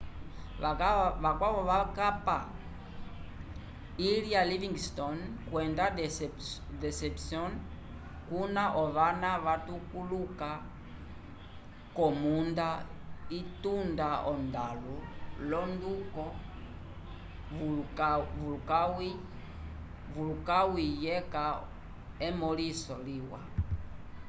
[1.23, 2.37] vakwavo vakapa
[4.11, 5.17] ilha livingston
[5.49, 5.85] kwenda
[6.83, 7.51] deception
[8.27, 10.49] kuna ovava vatuluka
[11.95, 12.67] k'omunda
[13.39, 14.95] itunda ondalu
[15.49, 16.23] l'onduko
[20.15, 21.45] vulkãwu yeca
[22.27, 23.39] emõliso liwa